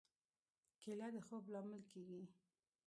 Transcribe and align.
کېله 0.79 1.07
د 1.13 1.17
خوب 1.25 1.43
لامل 1.53 1.81
کېږي. 1.91 2.23